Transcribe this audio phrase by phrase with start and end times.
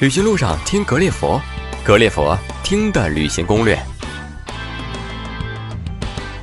[0.00, 1.38] 旅行路上听格列佛，
[1.84, 3.78] 格列佛听的旅行攻略。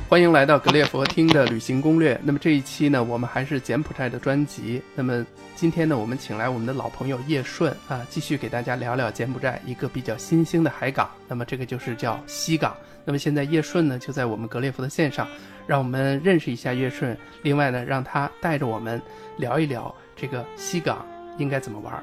[0.08, 2.16] 欢迎来到格列佛听的旅行攻略。
[2.22, 4.80] 那么这一期呢，我们还是柬埔寨的专辑。
[4.94, 5.26] 那么
[5.56, 11.10] 今天呢，我们请来我们的老朋友叶顺啊，继续给大家聊聊柬埔寨一个比较新兴的海港。
[11.26, 12.76] 那么这个就是叫西港。
[13.04, 15.26] 那么现在叶顺呢就在我们格列佛的线上，
[15.66, 17.18] 让我们认识一下叶顺。
[17.42, 19.02] 另外呢，让他带着我们
[19.36, 21.04] 聊一聊这个西港
[21.38, 22.00] 应该怎么玩。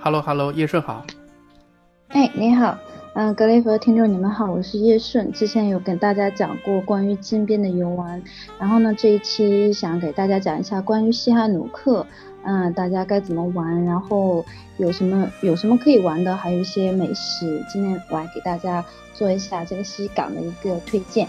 [0.00, 1.04] Hello，Hello，叶顺好。
[2.08, 2.78] 哎，你好，
[3.14, 5.32] 嗯，格雷佛听众你们好，我是叶顺。
[5.32, 8.22] 之前有跟大家讲过关于金边的游玩，
[8.60, 12.06] 然后呢，这一期想给大家讲一下关于西哈努克，
[12.44, 14.44] 嗯，大家该怎么玩，然后
[14.76, 21.26] 有什么有什么可以玩的，还有一些美食，今天来给大家做一下这个西港的一个推荐。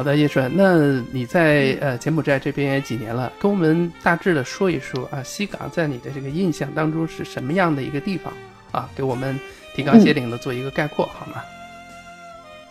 [0.00, 3.30] 好的，叶顺，那你在呃柬埔寨这边几年了？
[3.38, 8.32] 跟我们大致的说一说啊，西港在你的这个印象当中是什么样的一个地方
[8.72, 8.88] 啊？
[8.96, 9.38] 给我们
[9.74, 11.42] 提纲挈领的做一个概括好吗？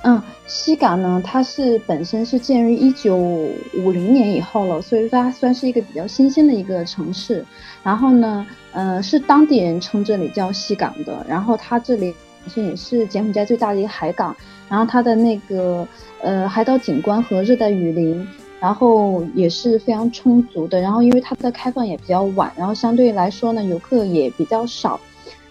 [0.02, 7.46] 嗯，西港呢，它是本身是建于一九五零年以后了，所以说它算是一个比较新兴的一个城市。
[7.84, 11.23] 然后呢，呃，是当地人称这里叫西港的。
[11.30, 12.16] 然后它这里
[12.50, 14.36] 本身也是柬埔寨最大的一个海港。
[14.67, 15.88] 然后它的那个
[16.22, 18.28] 呃海岛景观和热带雨林，
[18.59, 20.80] 然后也是非常充足的。
[20.80, 25.00] 然后因为它的开放也比较晚，然后相对来说呢游客也比较少。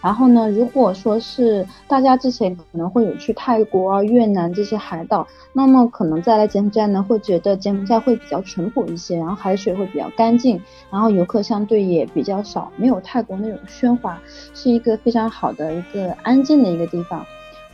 [0.01, 14.21] 然后呢，如果说是大家之前可能会有去泰国啊、越南这些海岛，那么可能再来柬埔寨呢，会觉得柬埔寨会比较淳朴一些，然后海水会比较干净，然后游客相对也比较少，没有泰国那种喧哗，
[14.55, 17.25] 是一个非常好的一个安静的一个地方。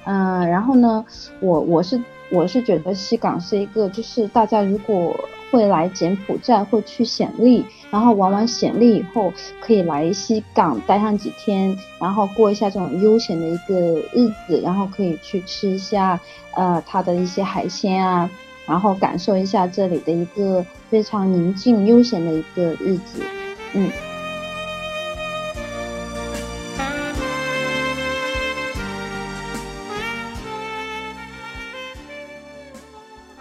[0.05, 1.05] 嗯，然后呢，
[1.41, 2.01] 我我是
[2.31, 5.15] 我是觉得西港是一个，就是大家如果
[5.51, 7.65] 会来柬埔寨，会去暹粒，
[7.95, 13.77] 然后玩完暹粒以后，可以来西港待上几天，然后过一下这种悠闲的一个
[14.13, 16.19] 日子，然后可以去吃一下
[16.55, 18.29] 呃它的一些海鲜啊，
[18.67, 23.23] 然后感受一下这里的一个非常宁静悠闲的一个日子，
[23.75, 23.89] 嗯。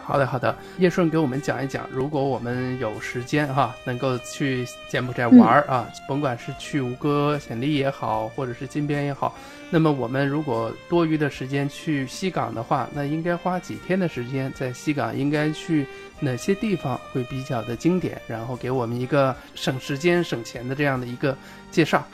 [0.06, 9.34] 好的，好的，叶顺给我们讲一讲，如果我们有时间哈，能够去柬埔寨玩啊，甭管是去吴哥、暹粒也好，或者是金边也好，
[9.70, 15.88] 那么我们如果多余的时间去西港的话，那应该花几天的时间在西港，应该去
[16.20, 18.22] 哪些地方会比较的经典？
[18.28, 21.36] 然后给我们一个省时间、省钱的这样的一个
[21.72, 22.06] 介绍。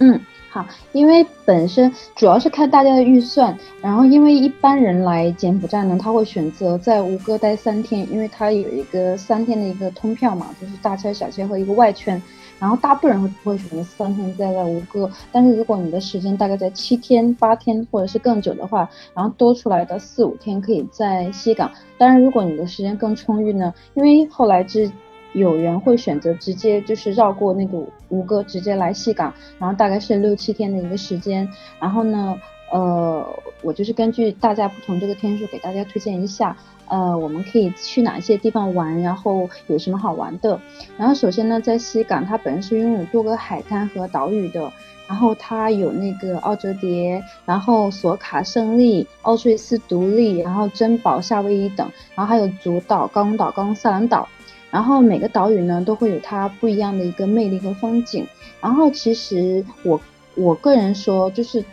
[0.00, 0.20] 嗯。
[0.50, 12.20] 好，因为本身主要是看大家的预算，然后因为一般人来柬埔寨呢，他会选择在吴哥待三天，因为他有一个三天的一个通票嘛，就是大车小车和一个外圈，
[12.58, 24.90] 然后大部分人会不会选择三天待在吴哥，但是如果你的时间大概在七天、八天或者是更久的话，然后多出来的四五天可以在西港，当然如果你的时间更充裕呢，因为后来之。
[25.38, 27.78] 有人会选择直接就是绕过那个
[28.08, 31.48] 吴哥，直接来西港，然后大概是六七天的一个时间。
[31.80, 32.38] 然后呢，
[32.70, 33.26] 呃，
[33.62, 36.56] 我就是根据大家不同这个天数给大家推荐一下，
[36.86, 40.60] 呃，我们可以去哪些地方玩，然后有什么好玩的。
[40.96, 44.70] 然后首先呢，在西港它本身是拥有多个海滩和岛屿的，
[45.06, 54.28] 然后它有那个奥折叠，然后索卡胜利、奥瑞斯独立，然后珍宝、夏威夷等，然后还有主岛、高龙岛、高龙萨兰岛。
[54.70, 58.26] 然后每个岛屿呢都会有它不一样的一个魅力和风景。
[58.60, 60.00] 然后其实我
[60.34, 61.64] 我个人说就是，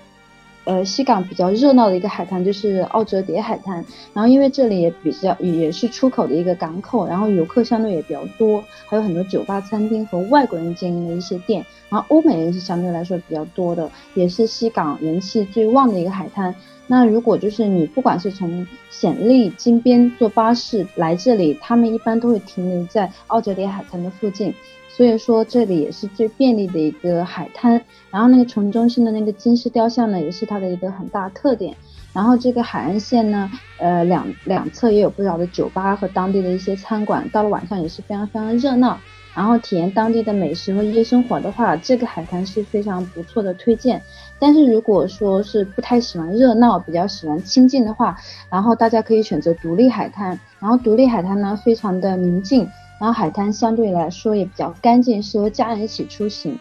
[0.64, 3.84] 呃，西港比较热闹的一个海滩就是奥折叠海滩。
[4.14, 11.66] 然后因为这里也比较也是出口的一个港口，然后游客相对也比较多，还有很多酒吧、餐厅和外国人经营的一些店。
[11.90, 16.54] 然后欧美人是相对来说比较多的，也是西港人气最旺的一个海滩。
[16.88, 24.54] 那如果就是你不管是从显利、金边坐巴士来这里，他们一般都会停留在奥泽里海滩的附近，
[24.90, 27.82] 所以说这里也是最便利的一个海滩。
[28.12, 31.76] 然后那个城中心的那个金狮雕像呢，也是它的一个很大特点。
[32.14, 38.98] 然后这个海岸线呢，呃两两侧也有不少的酒吧和当地的一些餐馆，到了晚上也是非常非常热闹。
[39.36, 44.02] 然后体验当地的美食和夜生活的话，这个海滩是非常不错的推荐。
[44.40, 48.18] 但是如果说是不太喜欢热闹，比较喜欢清静的话，
[48.50, 50.40] 然后大家可以选择独立海滩。
[50.60, 52.62] 然后独立海滩呢，非常的宁静，
[53.00, 56.58] 然后海滩相对来说也比较干净，适合家人一起出行。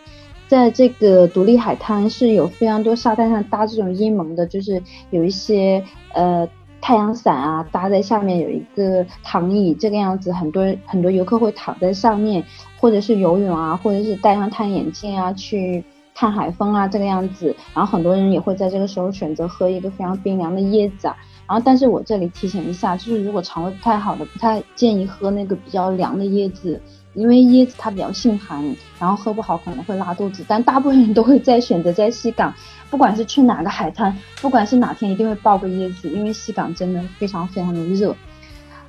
[0.49, 6.49] 在这个独立海滩是有非常多沙滩上搭这种阴蒙的，就是有一些呃。
[6.85, 12.45] 太阳伞啊搭在下面，有一个躺椅这个样子，很多很多游客会躺在上面，
[12.79, 15.83] 或者是游泳啊，或者是戴上太阳眼镜啊去
[16.15, 17.57] 看海风啊这个样子。
[17.73, 21.17] 然后很多人也会在这个时候选择喝一个非常冰凉的椰子啊。
[21.47, 26.79] 然后，但是我这里提醒一下，就是如果肠胃不太好的，不太建议喝那个比较凉的椰子，
[27.15, 28.63] 因为椰子它比较性寒，
[28.99, 30.45] 然后喝不好可能会拉肚子。
[30.47, 32.53] 但大部分人都会在选择在西港，
[32.91, 38.15] 不管是去哪个海滩，不管是哪天，一定会抱个椰子，因为西港真的非常非常的热。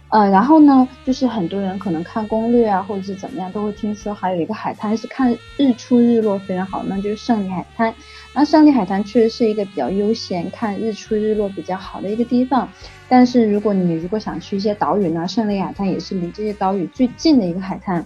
[0.10, 7.94] 呃，然后呢，就是很多人可能看攻略啊，或者是怎么样，都会听说还有一个海滩是看日出日落非常好，那就是胜利海滩。
[8.34, 12.70] 那胜利海滩确实是一个比较悠闲、看日出日落比较好的一个地方。
[13.08, 18.06] 但是如果你如果想去一些岛屿呢，圣利海滩也是离这些岛屿最近的一个海滩。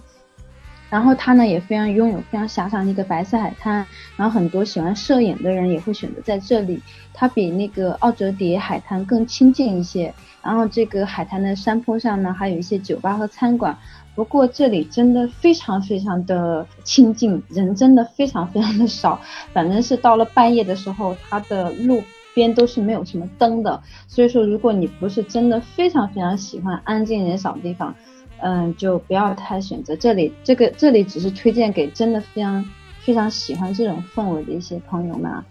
[0.90, 3.86] 然后它呢也非常拥有非常狭长的一个白色海滩，
[4.16, 6.82] 然后很多喜欢摄影的人也会选择在这里。
[7.14, 10.12] 它比那个奥泽迪海滩更亲近一些。
[10.42, 13.76] 然后这个海滩的山坡上呢，还有一些酒吧和餐馆。
[14.16, 19.20] 不过这里真的非常非常的清静，人真的非常非常的少。
[19.52, 22.02] 反正是到了半夜的时候，它的路
[22.34, 23.82] 边都是没有什么灯的。
[24.06, 27.94] 所以说，如果你不是真的非常非常喜欢安静人少的地方，
[28.40, 30.32] 嗯，就不要太选择这里。
[30.42, 32.64] 这个这里只是推荐给真的非常
[33.00, 35.44] 非常喜欢这种氛围的一些朋友们啊。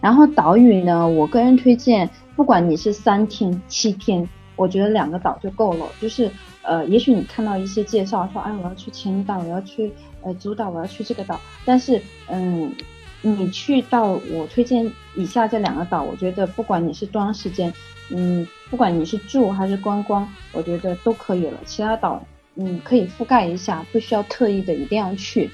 [0.00, 2.08] 然后岛屿呢，我个人推荐。
[2.36, 5.84] 不管你是三天七天，我觉得两个岛就够了。
[6.00, 6.30] 就是
[6.62, 9.92] 呃，也许你看到一些介绍说，哎，我要去青岛，我要去
[10.22, 11.40] 呃主岛，我要去这个岛。
[11.64, 12.72] 但是嗯，
[13.20, 17.72] 你去到我推荐以下这两个岛，我觉得不管你是多长时间，
[18.10, 21.58] 嗯，不管你是住还是观光，我觉得都可以了。
[21.64, 22.22] 其他岛
[22.54, 25.50] 嗯可以覆盖一下，不需要特意的一定要去。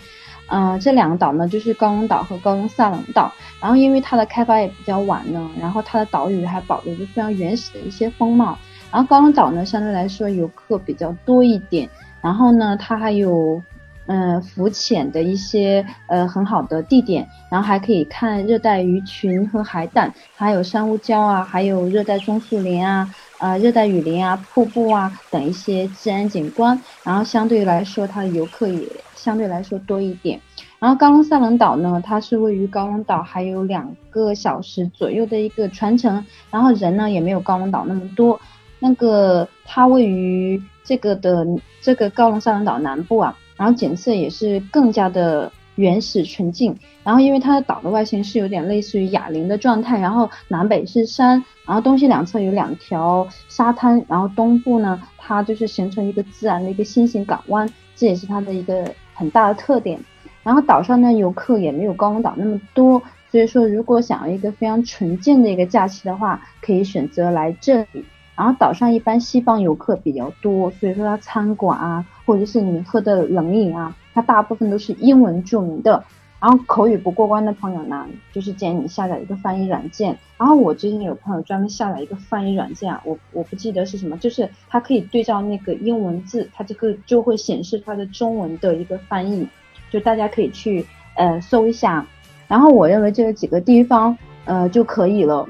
[0.47, 3.33] 嗯，这两个岛呢，就是高龙岛和高龙萨冷岛。
[3.63, 8.59] 然后，因为它的开发也比较晚呢，然后它的岛屿还保留着非常原始的一些风貌。
[8.93, 11.89] 然后，高龙岛呢，相对来说游客比较多一点。
[12.21, 13.61] 然后呢，它还有
[14.07, 23.13] 嗯浮潜的一些呃很好的地点，然后还可以看热带鱼群和海胆，还有珊瑚礁啊，还有热带棕树林啊。
[23.39, 28.81] 啊，热带雨林啊，瀑布啊等一些自然景观，然后相对来说它的游客也
[29.15, 30.41] 相对来说多一点。
[30.79, 38.41] 然后高龙萨冷岛呢，它是位于高龙岛还有两个小时左右的一个船程，然后人呢也没有高龙岛那么多。
[38.79, 41.47] 那个它位于这个的
[41.83, 45.51] 这个高龙萨冷岛南部啊，然后景色也是更加的。
[45.77, 46.73] 原始纯净，
[47.03, 51.31] 然后因为它的岛的外形是有点类似于哑铃的状态，然后南北是山，
[51.67, 59.99] 然后东西两侧有两条沙滩，然后东部呢，它就是形成一个自然的一个心形港湾，这也是它的一个很大的特点。
[60.45, 63.03] 然后岛上呢，游客也没有高龙岛那么多，
[63.33, 68.05] 所以说如果想要一个非常纯净的一个假期的话，可以选择来这里。
[68.37, 73.95] 然后岛上一般西方游客比较多，所以说它餐馆啊，或者是你喝的冷饮啊。
[74.13, 76.05] 它大部分都是英文著名的，
[76.41, 80.17] 然后口语不过关的朋友呢，就是建议你下载一个翻译软件。
[80.39, 89.49] 然后我最近有朋友专门下载一个翻译软件啊，我我不记得是什么，就是它可以对照那个英文字，它这个就会显示它的中文的一个翻译，
[89.91, 90.87] 就大家可以去
[91.17, 92.07] 呃搜一下。
[92.47, 95.49] 然后我认为这几个地方呃就可以了。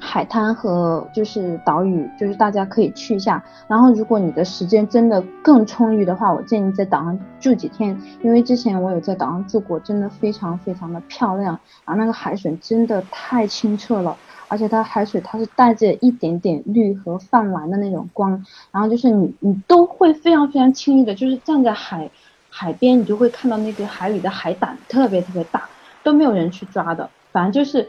[0.00, 3.42] 海滩和就是岛屿，就是大家可以去一下。
[3.66, 11.58] 然后，如果你的时间真的更充裕的话，我建议在岛上住几天，因为之前我有在岛上住过，真的非常非常的漂亮。
[11.84, 14.16] 然后那个海水真的太清澈了，
[14.48, 18.44] 而且它海水它是带着一点点绿和泛蓝的那种光。
[18.70, 22.10] 然后就是你你都会非常非常轻易的，就是站在海
[22.48, 25.68] 海边，你就会看到那个海里的海胆特别特别大，
[26.02, 27.88] 都没有人去抓的，反正就是。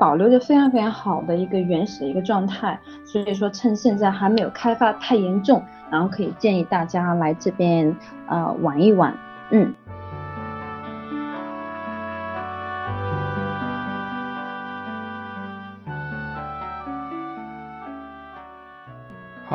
[0.00, 7.94] 保留着非常非常好的一个原始的一个状态，所以说趁现在还没有开发太严重，然后可以建议大家来这边
[8.26, 9.14] 呃玩一玩，
[9.50, 9.74] 嗯。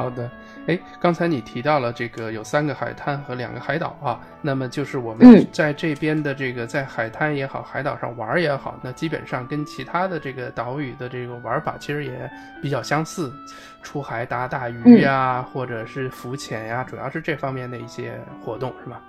[0.05, 0.29] 好的，
[0.67, 12.29] 哎，刚才你提到了这个有三个海滩和两个海岛啊，那么就是我们在这边的这个在海滩也好，海岛上玩也好，那基本上跟其他的这个岛屿的这个玩法其实也
[12.61, 13.33] 比较相似，
[13.81, 19.01] 出海打打鱼呀，或者是浮潜呀，主要是这方面的一些活动，是吧？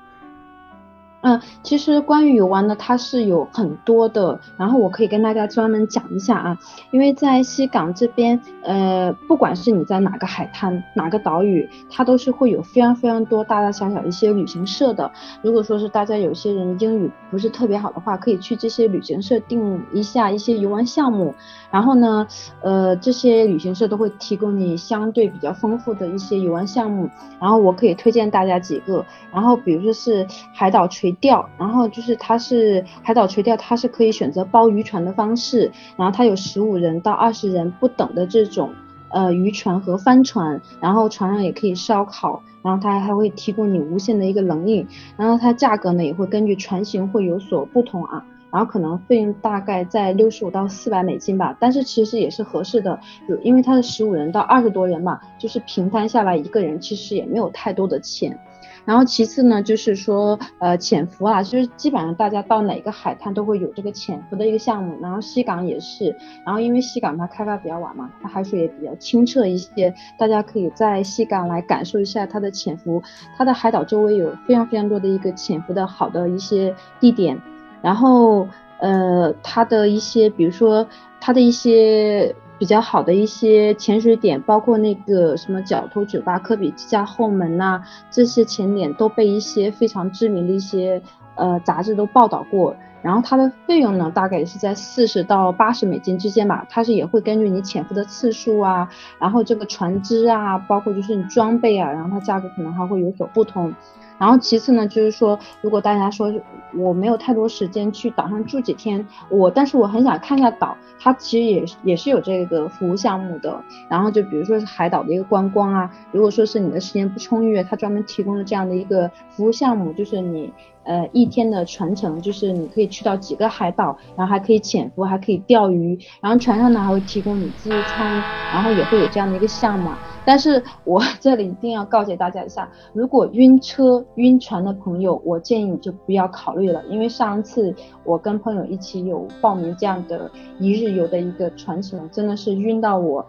[1.22, 6.58] 嗯，其实关于游玩呢，它是有很多的，然后我可以跟大家专门讲一下啊，
[6.92, 15.10] 因为在西港这边，呃，不管是你在哪个海滩、哪个岛屿，它都是会有非常非常多大大小小一些旅行社的。
[15.42, 21.34] 如果说是大家有些人英语不是特别好的话，可以去这些旅行社订一下一些游玩项目，
[21.72, 22.24] 然后呢，
[22.60, 31.15] 呃，这些旅行社都会提供你相对比较丰富的一些游玩项目，然后我可以推荐大家几个，然后比如说是海岛垂。
[31.20, 38.70] 钓，然后就是它是海岛垂钓，它是可以选择包渔船的方式，然后它有十五人到二十人不等的这种
[39.10, 48.24] 呃渔船和帆船，然后船上也可以烧烤，然后它还会提供你无限的一个冷饮，然后它价格呢也会根据船型会有所不同啊。
[48.48, 58.38] 然后可能费用大概在六十五到四百美金吧，但是其实也是合适的，有因为它是十五人到二十多人嘛，就是平摊下来一个人其实也没有太多的钱。
[58.86, 73.02] 然后其次呢，就是说呃潜伏啊，就是基本上大家到哪个海滩都会有这个潜伏的一个项目，然后西港也是，然后因为西港它开发比较晚嘛，它海水也比较清澈一些，大家可以在西港来感受一下它的潜伏，
[73.36, 77.38] 它的海岛周围有非常非常多的一个潜伏的好的一些地点。
[77.82, 80.86] 然后，呃，它的一些，比如说
[81.20, 91.02] 它的一些比较好的一些潜水点，包括那个什么角头酒吧、科比之家后门呐，这些潜点都被一些非常知名的一些
[91.34, 92.74] 呃杂志都报道过。
[93.02, 96.66] 然后它的费用呢，大概也是在四十到八十美金之间吧。
[96.68, 98.88] 它是也会根据你潜伏的次数啊，
[99.20, 103.72] 然后这个船只啊，包括就是你装备啊，然后它价格可能还会有所不同。
[104.18, 106.32] 然后其次呢，就是说，如果大家说
[106.74, 113.62] 我没有太多时间去岛上住几天，我但是我很想看一下岛，它其实也也是有这个服务项目的。
[113.88, 120.52] 然后就比如说是海岛的一个观光啊，如果说是你的时间不充裕，它专门提供了这样的一个服务项目，就是你。
[120.86, 129.90] 呃，一天的船程就是你可以去到几个海岛，然后还可以潜伏，还可以钓鱼，然后船上呢还会提供你自助餐，然后也会有这样的一个项目。
[130.24, 137.74] 但是我这里一定要告诫大家一下，如果晕车晕船的朋友，我建议你就不要考虑了，因为上次
[138.04, 143.26] 我跟朋友一起有报名这样的一日游的一个船程，真的是晕到我，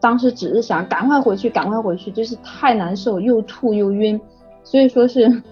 [0.00, 4.20] 当时只是想赶快回去，赶快回去，就是太难受，又吐又晕，
[4.62, 5.42] 所以说是。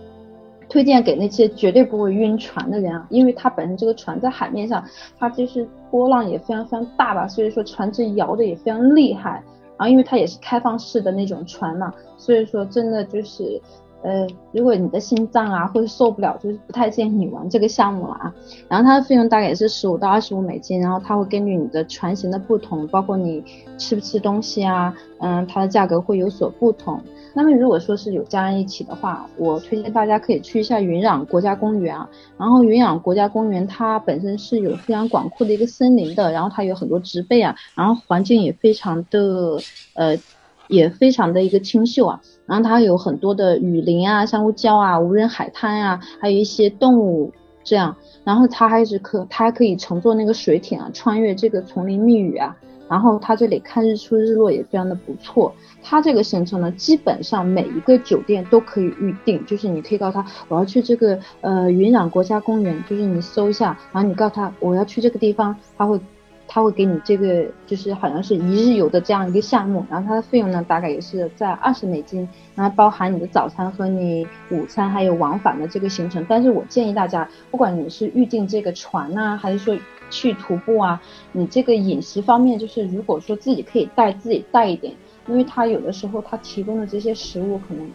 [0.68, 4.84] 推荐给那些绝对不会晕船的人啊，因为它本身这个船在海面上，
[5.18, 9.42] 它就是波浪也非常非常大吧，所以说船只摇的也非常厉害。
[9.78, 13.60] 然后因为它也是开放式的那种船嘛，所以说真的就是，
[14.02, 18.34] 呃，如果你的心脏啊会受不了，就是不太建议你玩这个项目了啊。
[18.68, 23.42] 然后它的费用大概也是十五到二十五美金，然后它会根据你的船型的不同，包括你
[23.76, 27.00] 吃不吃东西啊，嗯，它的价格会有所不同。
[27.34, 32.08] 那么如果说是有家人一起的话，我推荐大家可以去一下云壤国家公园啊。
[32.36, 39.58] 然后云壤国家公园它本身是有非常广阔的一个森林的，然后它有很多植被啊，然后环境也非常的
[39.94, 40.16] 呃，
[40.68, 42.20] 也非常的一个清秀啊。
[42.46, 47.32] 然后它有很多的雨林啊、珊瑚礁啊、无人海滩啊，还有一些动物
[47.64, 47.96] 这样。
[48.24, 52.56] 然后它还是可，它还可以乘坐那个水艇啊，穿越这个丛林密雨啊。
[52.88, 55.54] 然后它这里看日出日落也非常的不错。
[55.82, 66.00] 它这个行程呢，基本上每一个酒店都可以预定，就是你可以告诉他我要去这个呃云壤国家公园，就是你搜一下，然后你告诉他我要去这个地方，他会
[66.48, 76.24] 他会给你这个就是好像是一日游的这样一个项目，然后它的费用呢大概也是在二十美金，然后包含你的早餐和你午餐还有往返的这个行程。
[76.28, 79.78] 但是我建议大家，不管你是预定这个船呐，还是说
[80.10, 81.00] 去徒步啊，
[81.32, 84.92] 你这个饮食方面就是如果说自己可以带自己带一点。
[85.28, 87.86] 因为他有的时候他提供的这些食物可能，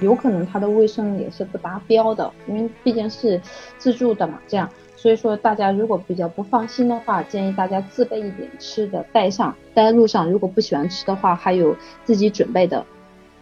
[0.00, 3.40] 有可能它的卫生也是不达标的，因为毕竟是
[3.78, 4.70] 自助的嘛，这样，
[5.02, 10.30] 所以说大家如果比较不放心的话，建议大家自备一点吃的带上，带在路上。
[10.30, 12.86] 如果不喜欢吃的话，还有自己准备的。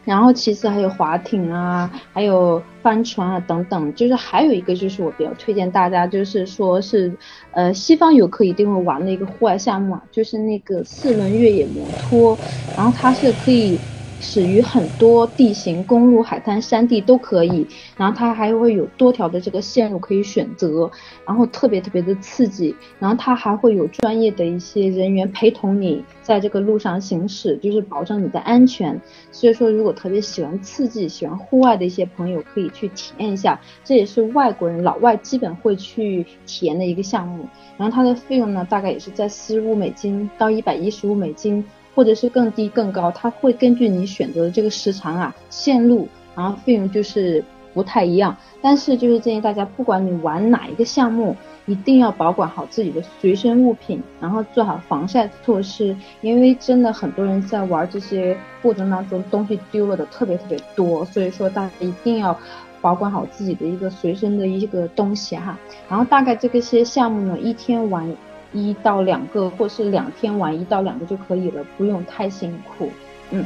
[0.07, 7.15] 然后其次还有划艇啊，还有帆船啊等等，就是还有一个就是我比较推荐大家，就是说是，
[7.51, 12.41] 呃，西方游客一定会玩的一个户外项目啊，就是那个四轮越野摩托，
[12.75, 13.79] 然后它是可以。
[14.21, 20.91] 始于很多地形、公路、海滩、山地都可以，然后它还会有多条的这个线路可以选择，
[21.27, 29.01] 然后特别特别的刺激，然后它还会有专业的一些人员陪同你在这个路上行驶，就是保证你的安全。
[29.33, 37.47] 所以说，如果特别喜欢刺激、喜欢户外的一些朋友，可以去体验一下，这也是外国人老外基本会去体验的一个项目。
[37.79, 41.65] 然后它的费用呢，大概也是在四十五美金到一百一十五美金。
[41.95, 47.45] 或者是更低更高，它会根据你选择的这个时长啊、线路，然后费用就是
[47.75, 48.37] 不太一样。
[48.63, 51.35] 但是就是建议大家，不管你玩哪一个项目，
[51.67, 62.39] 一定要保管好自己的随身物品，然后做好防晒措施，因为真的很多人在玩这些过程当中东西丢了的特别特别多，所以说大家一定要
[62.83, 65.59] 保管好自己的一个随身的一个东西哈。
[65.89, 68.07] 然后大概这个些项目呢，一天玩
[68.53, 72.93] 一到两个，或是两天玩一到两个就可以了，不用太辛苦，
[73.31, 73.45] 嗯。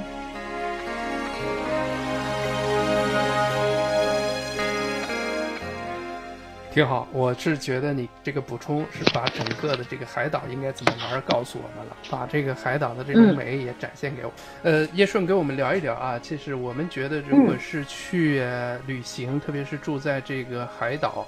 [6.72, 14.32] 挺好，我是觉得你这个补充是把整个的这个海岛应该怎么玩告诉我们了，把这个海岛的这种美也展现给我。
[14.64, 18.42] 呃，叶顺给我们聊一聊啊，其实我们觉得如果是去
[18.88, 21.24] 旅行，特别是住在这个海岛，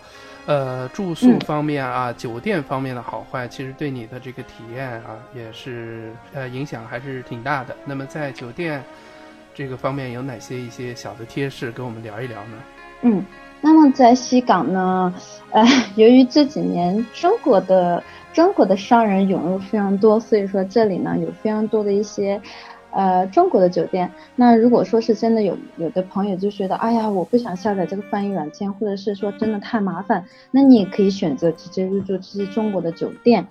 [0.46, 7.76] 呃，住宿方面啊，酒店方面的好坏，其实对你的这个体验啊，也是呃影响还是挺大的。
[7.84, 8.82] 那么在酒店
[9.54, 12.58] 这个方面有哪些一些小的贴士，跟我们聊一聊呢？
[13.02, 13.24] 嗯。
[13.62, 15.12] 那么在西港呢，
[15.50, 15.64] 呃，
[15.96, 18.00] 由于这几年中国的
[18.32, 22.40] 中国的商人涌入非常多，所以说这里呢有非常多的一些，
[22.96, 24.10] 呃，中国的酒店。
[24.36, 33.46] 那如果说是真的有有的朋友就觉得，哎呀，我不想下载这个翻译软件，或者是说真的太麻烦，那你也可以选择直接入住这些中国的酒店。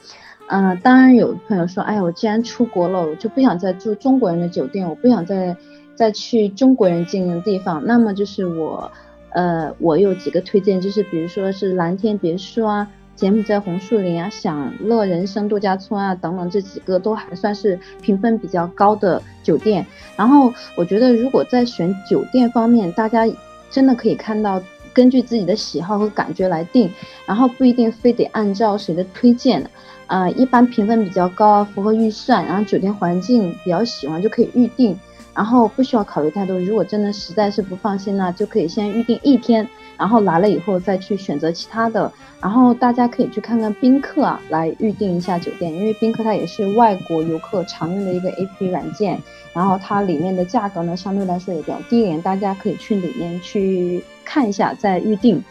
[0.47, 5.55] 嗯，当然有朋友说，哎呀，我既然出国了，我就不想再住中国人的酒店，我不想再
[5.95, 8.91] 再去中国人经营的地方，那么就是我。
[9.31, 19.85] 呃，我有几个推荐，就是比如说是蓝天别墅啊、柬埔寨红树林啊、享乐人生度假村啊等等，这几个都还算是评分比较高的酒店。
[20.15, 23.25] 然后我觉得，如果在选酒店方面，大家
[23.71, 24.61] 真的可以看到，
[24.93, 26.91] 根据自己的喜好和感觉来定，
[27.25, 29.69] 然后不一定非得按照谁的推荐。
[30.07, 34.95] 啊，一般评分比较高、符合预算，然后酒店环境比较喜欢，就可以预定。
[35.35, 42.09] 然后不需要考虑太多，如果真的实在是不放心呢，就可以先预定一天，然后来了以后再去选择其他的。
[42.41, 49.21] 然后大家可以去看看宾客啊，来预定一下酒店，因为宾客它也是外国游客常用的一个 A P P 软件，
[49.53, 55.43] 然后它里面的价格呢相对来说也比较低廉，大家可以去里面去看一下再预定。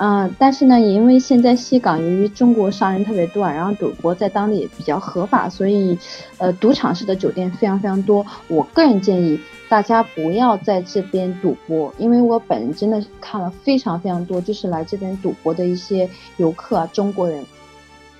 [0.00, 5.98] 嗯，但是呢，也因为现在西港由于中国商人特别多啊，然后赌博在当地也比较合法，所以，
[6.38, 8.24] 呃，赌场式的酒店非常非常多。
[8.46, 17.44] 我个人建议大家不要在这边赌博，因为我本人真的看了非常非常多，就是来这边赌博的一些游客啊，中国人。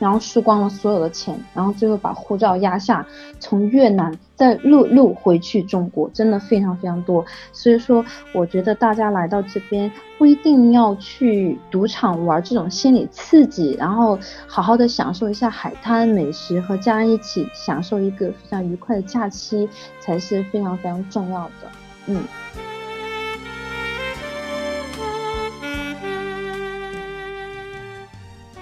[0.00, 3.04] 然后输光了所有的钱，然后最后把护照压下，
[3.40, 7.26] 从越南再陆路回去中国，真的非常非常多。
[7.52, 21.68] 所以说，我觉得大家来到这边不一定要去赌场玩这种心理刺激，然后好好的享受一下海滩美食，和家人一起享受一个非常愉快的假期，才是非常非常重要的。
[22.06, 22.22] 嗯。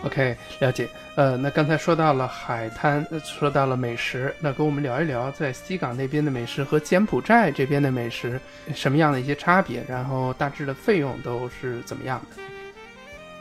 [0.07, 0.89] OK，了解。
[1.17, 8.41] 呃，那刚才说到了海滩，说到了美食，那跟我们聊一聊在西港那边的美食和柬埔寨这边的美食
[8.73, 12.43] 什么样的一些差别，然后大致的费用都是怎么样的？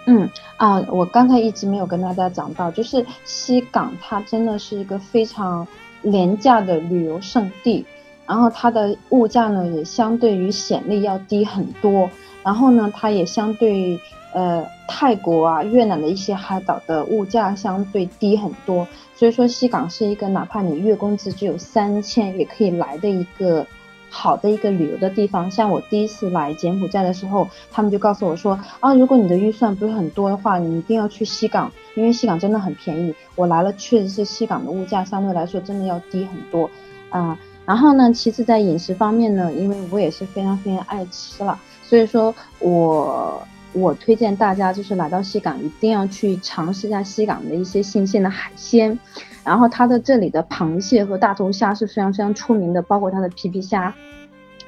[0.07, 5.67] 嗯啊，我刚才一直没有跟大家讲到，就是西港它真的是一个非常
[6.01, 7.85] 廉价的旅游胜地，
[8.25, 12.09] 然后它的物价呢也相对于暹粒要低很多，
[12.45, 13.99] 然后呢它也相对。
[14.35, 23.65] 呃，泰国啊、越南的一些海岛的物价相对低很多，所以说西港是一个哪怕你月工资只有三千也可以来的一个
[24.09, 25.49] 好的一个旅游的地方。
[25.49, 33.15] 像我第一次来柬埔寨的时候，他们就告诉我说啊，如果你的预算不是很多的话，你一定要去西港，因为西港真的很便宜。
[33.35, 36.69] 我来了，确实是西港的物价相对来说真的要低很多
[37.09, 37.39] 啊。
[37.65, 43.45] 然后呢，其次在饮食方面呢，因为我也是非常非常爱吃了，所以说我。
[43.77, 48.97] 我推荐大家就是来到西港，一定要去尝试一下西港的一些新鲜的海鲜，
[49.43, 53.93] 然后它的这里的螃蟹和大头虾是非常非常出名的，包括它的皮皮虾，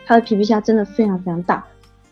[0.05, 1.65] 它的皮皮虾真的非常非常大。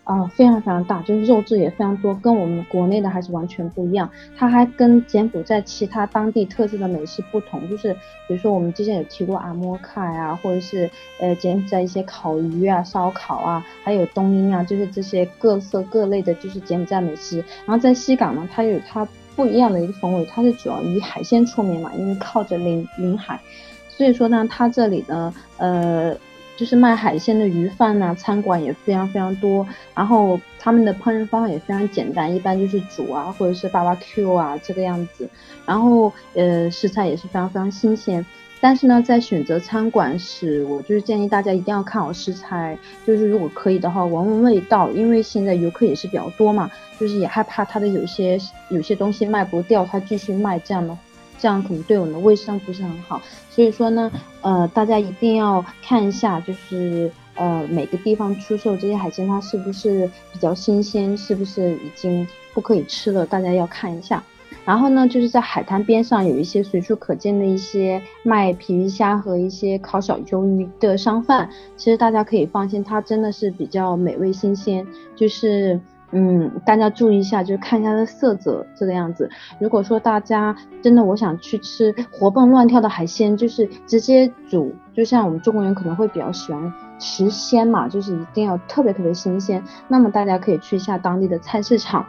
[0.05, 4.07] 啊，非常非常大，就是肉质也非常多，跟我们国内的还是完全不一样。
[4.37, 7.91] 它还跟柬埔寨其他当地特色的美食不同，就是
[8.27, 10.87] 比如说我们之前有提过阿摩卡呀，或者是
[11.19, 17.43] 呃柬埔寨一些烤鱼啊、烧烤啊，还有冬阴啊，就是这些各色各类的，就是柬埔寨美食。
[17.65, 23.41] 然后在西港呢，它有它不一样的一个风味，它是主要以海鲜出名嘛，因为靠着临临海，
[23.89, 26.15] 所以说呢，它这里呢，呃。
[26.57, 35.29] 就是卖海鲜的鱼贩呐，餐馆也非常非常多，然后他们的烹饪方法也非常简单，一般就是煮啊，或者是 BBQ 啊这个样子，
[35.65, 38.25] 然后呃食材也是非常非常新鲜。
[38.61, 48.39] 但是呢，在选择餐馆时，我就是建议大家一定要看好食材，就是如果可以的话，闻闻味道，因为现在游客也是比较多嘛，就是也害怕他的有些
[48.69, 50.97] 有些东西卖不掉，他继续卖这样的，
[51.39, 53.21] 这样可能对我们的卫生不是很好。
[53.49, 64.23] 所以说呢，呃，大家一定要看一下，就是呃每个地方出售这些海鲜，它是不是比较新鲜，是不是已经不可以吃了，大家要看一下。
[64.63, 74.85] 然后呢，就是在海滩边上有一些随处可见的一些卖皮皮虾和一些烤小鱿鱼的商贩，其实大家可以放心，它真的是比较美味新鲜。
[75.15, 75.79] 就是，
[76.17, 79.29] 嗯，大家注意一下，就是看一下它的色泽这个样子。
[79.59, 89.61] 如果说大家真的我想去吃活蹦乱跳的海鲜，就是直接煮，就像我们中国人可能会比较喜欢吃鲜嘛，就是一定要特别特别新鲜。
[89.89, 92.05] 那么大家可以去一下当地的菜市场。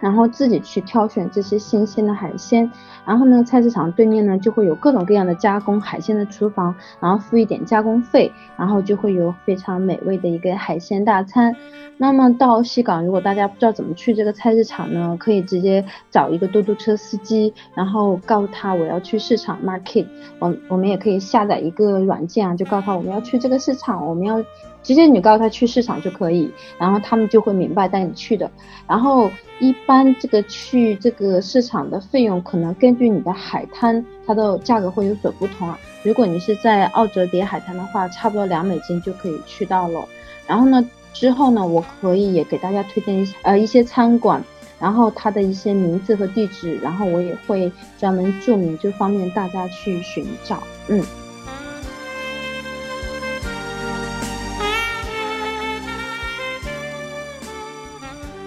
[0.00, 2.70] 然后自己去挑选这些新鲜的海鲜，
[3.04, 11.54] 然后呢，菜市场对面呢就会有各种各样的加工海鲜的厨房，然后付一点加工费，然后就会有非常美味的一个海鲜大餐。
[11.96, 20.06] 那么到西港，如果大家不知道怎么去这个菜市场呢，可以直接找一个嘟嘟车司机，然后告诉他我要去市场 market。
[20.40, 24.44] 我我们也可以下载一个软件啊，就告诉他我们要去这个市场，我们要。
[24.84, 28.48] 直接你告诉他去市场就可以，然后他们就会明白带你去的。
[28.86, 35.76] 然后一般这个去这个市场的费用可能根据你的海滩，它的价格会有所不同啊。
[36.02, 40.06] 如果你是在奥折叠海滩的话，差不多两美金就可以去到了。
[40.46, 44.44] 然后呢，之后呢，我可以也给大家推荐一些呃一些餐馆，
[44.78, 50.62] 然后它的一些名字和地址，然后我也会专门注明，就方便大家去寻找。
[50.88, 51.02] 嗯。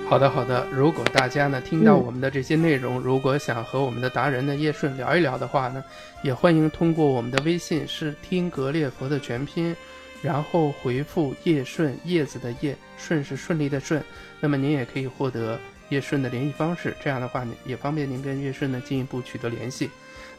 [0.09, 0.65] 好的，好的。
[0.71, 5.83] 如果大家呢听到我们的这些内容，如果想和我们的达人呢叶顺聊一聊的话呢，
[6.23, 9.75] 也欢迎通过我们的微信是听格列佛的全拼，
[10.21, 14.01] 然后回复叶顺叶子的叶顺是顺利的顺，
[14.39, 19.89] 那么您也可以获得叶顺的联系方式，这样的话呢也方便您跟叶顺呢进一步取得联系。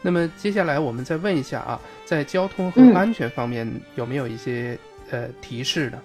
[0.01, 4.75] 那么接下来我们再问一下啊，在交通和安全方面有没有一些
[5.11, 6.01] 呃提示呢？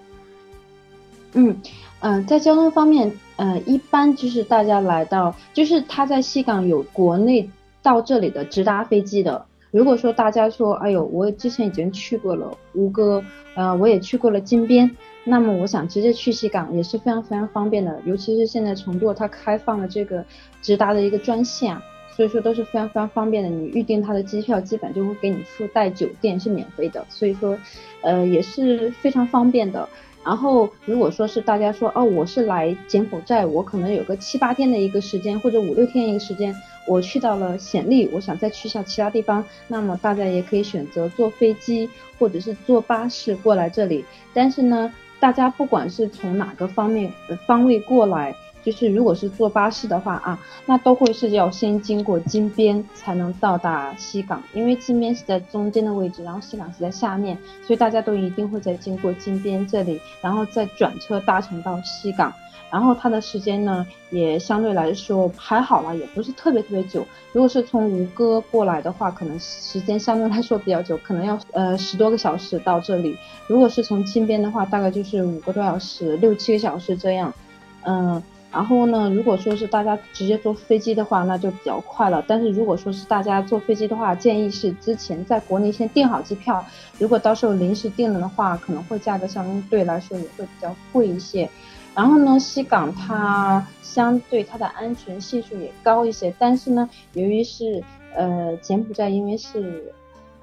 [1.35, 1.57] 嗯。
[2.01, 7.49] 嗯，在交通方面，呃，一般就是大家来到，就是他在西港有国内
[7.83, 9.47] 到这里的直达飞机的。
[9.70, 14.90] 如果说大家说，哎呦，我之前已经去过了吴哥，呃，我也去过了金边，
[15.25, 17.99] 那么我想直接去西港也是非常非常方便的。
[18.05, 20.23] 尤其是现在成都它开放了这个
[20.61, 21.83] 直达的一个专线啊，
[22.14, 23.49] 所以说都是非常非常方便的。
[23.49, 27.57] 你预定它的机票，基本就会给你附带酒店是免费的，所以说，
[28.03, 29.88] 呃，也是非常方便的。
[30.24, 36.54] 然后，如果说是大家说哦，我是来柬埔寨，我可能有个七八天的一个时间，或者五六天一个时间，
[36.88, 44.04] 我去到了暹粒，我想再去一下其他地方，那么大家也可以选择坐飞机或者是坐巴士过来这里。
[44.32, 47.12] 但是呢，大家不管是从哪个方面
[47.46, 48.34] 方位过来。
[48.64, 62.33] 就是如果是坐巴士的话啊，那都会是要先经过金边才能到达西港，因为金边是在中间的位置，然后西港是在下面，所以大家都一定会在经过金边这里，然后再转车搭乘到西港，
[62.70, 67.07] 然后它的时间呢也相对来说还好了，也不是特别特别久。
[67.33, 73.14] 如果是从吴哥过来的话，可能时间相对来说比较久，可能要呃十多个小时到这里。
[73.46, 77.35] 如果是从金边的话，大概就是五个多小时，六七个小时这样，
[77.83, 78.22] 嗯。
[78.55, 82.25] 然后呢，如果说是大家直接坐飞机的话，那就比较快了。
[82.29, 86.64] 但是如果说是大家坐飞机的话，建议是之前在国内先订好机票。
[87.01, 91.51] 如果到时候临时订了的话，可能会价格相对来说也会比较贵一些。
[91.97, 97.83] 然后呢，西港它相对它的安全系数也高一些，但是呢，由于是
[98.14, 99.93] 呃柬埔寨，因为是。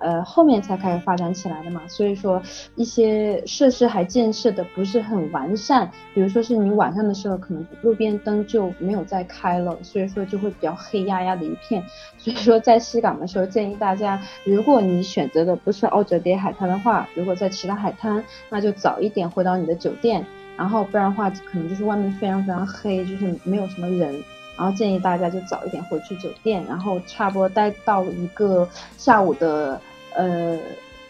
[0.01, 2.41] 呃，后面才开始发展起来的嘛，所以说
[2.75, 11.83] 一些设施还建设的不是很完善，比如说是你晚上的时候，可能路边灯就没有再开了，所以说就会比较黑压压的一片。
[12.17, 20.25] 所以说在西港的时候，建议大家，如果你选择的不是奥折叠海滩的话，如果在其他海滩，那就早一点回到你的酒店，
[20.57, 24.23] 然后不然的话，可能就是外面非常非常黑，就是没有什么人。
[24.57, 29.79] 然后建议大家就早一点回去酒店，然后差不多待到一个下午的。
[30.15, 30.58] 呃，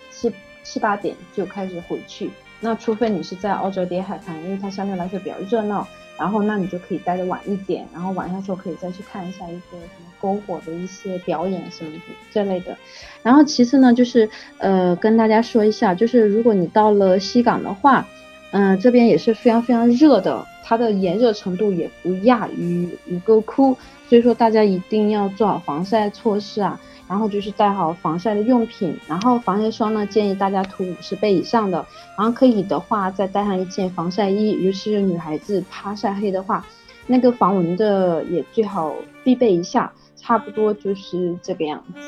[0.10, 0.32] 七
[0.64, 2.32] 七八点就开始回去。
[2.60, 5.88] 那除非你是在澳洲叠海滩，因为它相对来说比较热闹，
[6.18, 11.92] 然后那你就可以待的晚一点，然后晚上时候可以再去看一下一些什么篝火的一些表演什么
[12.32, 12.78] 这类的。
[13.24, 18.06] 然后其次呢，就是呃跟大家说一下，就是如果你到了西港的话，
[18.52, 23.76] 嗯，这边也是非常非常热的，它的炎热程度也不亚于吴哥窟，
[24.08, 26.80] 所以说大家一定要做好防晒措施啊，
[27.12, 31.86] 然后就是带好防晒的用品，然后防晒霜呢建议大家涂五十倍以上的，
[32.18, 36.66] 然后可以的话再带上一件防晒衣，尤其是女孩子怕晒黑的话，
[37.08, 38.96] 那个防蚊的也最好
[39.26, 42.00] 必备一下，差不多就是这个样子，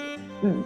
[0.41, 0.63] 嗯。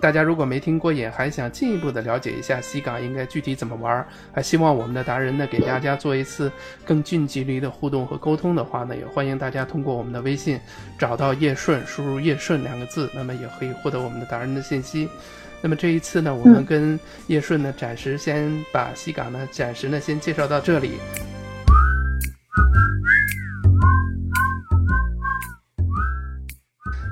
[0.00, 6.52] 大家如果没听过瘾，还想进一步的了解一下西港应该具体怎么玩，还希望我们的达人呢给大家做一次
[6.84, 10.60] 更近距离的互动和沟通的话呢，也欢迎大家通过我们的微信
[10.98, 15.08] 找到叶顺，输入叶顺两个字，那么也可以获得我们的达人的信息。
[15.62, 20.92] 那么这一次呢，我们跟叶顺呢暂时先把西港呢暂时呢先介绍到这里。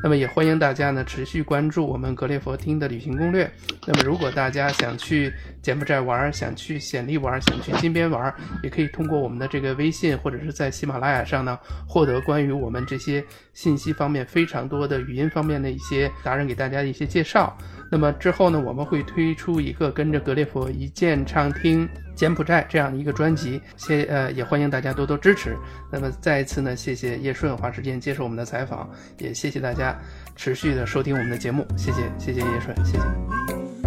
[0.05, 3.51] 那么也欢迎大家呢持续关注我们格列佛厅的旅行攻略。
[3.87, 5.33] 那么如果大家想去
[5.65, 13.25] 柬埔寨玩，想去暹粒玩，想去金边玩，也可以通过我们的这个微信或者是在喜马拉雅上呢获得关于我们这些
[13.55, 17.57] 信息方面非常多的语音方面的一些达人给大家的一些介绍。
[17.91, 25.57] 那么之后呢，我们会推出一个跟着格列佛一键畅听柬埔寨这样的一个专辑，谢呃也欢迎大家多多支持。
[25.91, 29.97] 那么再一次呢，谢谢叶顺花时间接受我们的采访，也谢谢大家
[30.37, 33.84] 持续的收听我们的节目，谢谢谢谢叶顺，谢谢。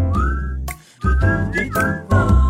[1.01, 1.69] do do do
[2.09, 2.46] do.